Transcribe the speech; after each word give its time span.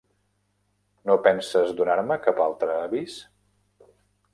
No 1.11 1.19
penses 1.29 1.75
donar-me 1.83 2.21
cap 2.27 2.45
altre 2.49 2.83
avís? 2.89 3.23